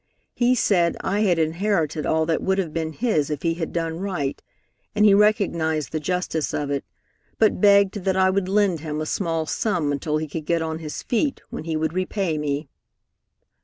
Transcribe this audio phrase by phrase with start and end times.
[0.33, 3.99] He said I had inherited all that would have been his if he had done
[3.99, 4.41] right,
[4.95, 6.83] and he recognized the justice of it,
[7.37, 10.79] but begged that I would lend him a small sum until he could get on
[10.79, 12.67] his feet, when he would repay me.